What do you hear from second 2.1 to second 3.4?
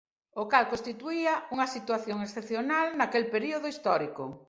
excepcional naquel